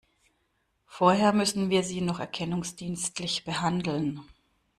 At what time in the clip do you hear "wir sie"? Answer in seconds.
1.69-2.01